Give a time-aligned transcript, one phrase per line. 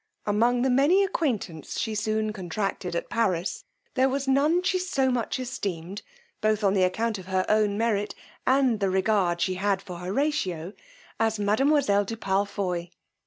[0.25, 5.37] Among the many acquaintance she soon contracted at Paris, there was none she so much
[5.39, 6.01] esteemed,
[6.41, 8.15] both on the account of her own merit,
[8.47, 10.73] and the regard she had for Horatio,
[11.19, 12.89] as mademoiselle de Palfoy.